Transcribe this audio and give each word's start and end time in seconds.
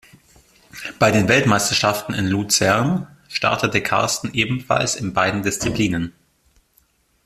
Bei 0.97 1.11
den 1.11 1.27
Weltmeisterschaften 1.27 2.15
in 2.15 2.25
Luzern 2.25 3.05
startete 3.27 3.83
Karsten 3.83 4.33
ebenfalls 4.33 4.95
in 4.95 5.13
beiden 5.13 5.43
Disziplinen. 5.43 6.13